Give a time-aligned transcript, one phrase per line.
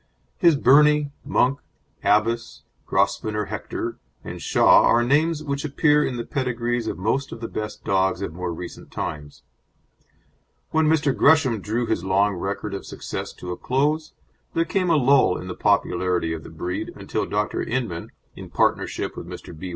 [0.39, 1.59] His Birnie, Monk,
[2.03, 7.39] Abbess, Grosvenor Hector, and Shah are names which appear in the pedigrees of most of
[7.39, 9.43] the best dogs of more recent times.
[10.71, 11.15] When Mr.
[11.15, 14.13] Gresham drew his long record of success to a close
[14.55, 17.61] there came a lull in the popularity of the breed until Dr.
[17.61, 19.55] Inman, in partnership with Mr.
[19.55, 19.69] B.